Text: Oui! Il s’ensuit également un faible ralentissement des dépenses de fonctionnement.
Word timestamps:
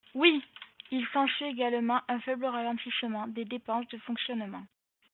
Oui! 0.15 0.43
Il 0.89 1.05
s’ensuit 1.13 1.45
également 1.45 2.01
un 2.07 2.19
faible 2.21 2.45
ralentissement 2.45 3.27
des 3.27 3.45
dépenses 3.45 3.87
de 3.89 3.99
fonctionnement. 3.99 4.65